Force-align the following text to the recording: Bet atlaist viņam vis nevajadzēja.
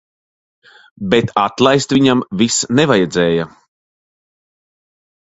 Bet 1.13 1.33
atlaist 1.41 1.93
viņam 1.97 2.23
vis 2.43 2.57
nevajadzēja. 2.79 3.47